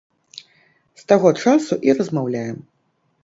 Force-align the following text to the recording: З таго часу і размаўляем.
З 1.01 1.03
таго 1.11 1.29
часу 1.45 1.73
і 1.89 1.97
размаўляем. 1.99 2.57